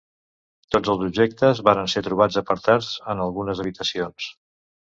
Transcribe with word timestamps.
Tots 0.75 0.91
els 0.93 1.03
objectes 1.07 1.61
varen 1.69 1.91
ser 1.95 2.03
trobats 2.09 2.39
apartats 2.43 2.91
en 3.15 3.25
algunes 3.27 3.63
habitacions. 3.67 4.31